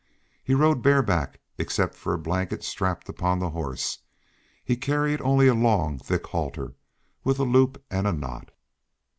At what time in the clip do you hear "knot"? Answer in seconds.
8.11-8.49